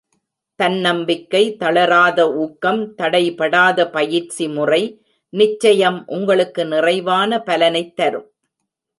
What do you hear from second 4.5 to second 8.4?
முறை, நிச்சயம் உங்களுக்கு நிறைவான பலனைத் தரும்.